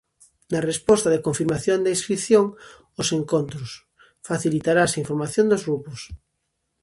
Na 0.51 0.59
resposta 0.69 1.07
de 1.11 1.23
confirmación 1.27 1.79
da 1.81 1.93
inscrición 1.97 2.45
aos 2.95 3.09
Encontros 3.19 3.69
facilitarase 4.29 4.95
a 4.97 5.03
información 5.03 5.45
dos 5.47 5.65
grupos. 5.67 6.01